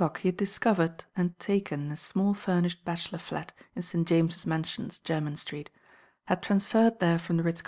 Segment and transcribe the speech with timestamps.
[0.00, 4.08] 'f^°<^k he had discovered and taken a «na 1 furnished bachelor flat in St.
[4.08, 4.62] James's Man!
[4.62, 5.68] •ions Jcrmyn Street,
[6.24, 7.62] had transferred there from the S«;^.